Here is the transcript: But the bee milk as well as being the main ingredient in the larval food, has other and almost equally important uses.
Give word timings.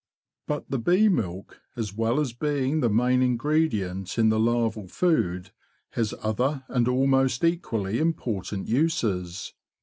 But 0.47 0.67
the 0.71 0.79
bee 0.79 1.09
milk 1.09 1.61
as 1.75 1.93
well 1.93 2.19
as 2.19 2.33
being 2.33 2.79
the 2.79 2.89
main 2.89 3.21
ingredient 3.21 4.17
in 4.17 4.29
the 4.29 4.39
larval 4.39 4.87
food, 4.87 5.51
has 5.91 6.15
other 6.23 6.63
and 6.69 6.87
almost 6.87 7.43
equally 7.43 7.99
important 7.99 8.67
uses. 8.67 9.53